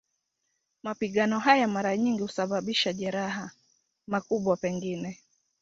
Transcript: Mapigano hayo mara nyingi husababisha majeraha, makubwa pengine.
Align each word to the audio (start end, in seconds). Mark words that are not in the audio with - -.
Mapigano 0.83 1.39
hayo 1.39 1.67
mara 1.67 1.97
nyingi 1.97 2.21
husababisha 2.21 2.89
majeraha, 2.89 3.51
makubwa 4.07 4.57
pengine. 4.57 5.19